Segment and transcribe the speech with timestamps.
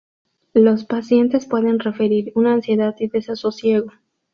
[0.55, 3.91] Los pacientes pueden referir una ansiedad y desasosiego.